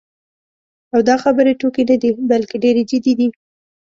[0.93, 3.27] او دا خبرې ټوکې نه دي، بلکې ډېرې جدي دي.